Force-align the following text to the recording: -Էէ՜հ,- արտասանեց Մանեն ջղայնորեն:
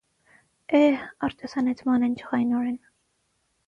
-Էէ՜հ,- 0.79 1.05
արտասանեց 1.29 1.87
Մանեն 1.93 2.19
ջղայնորեն: 2.25 2.85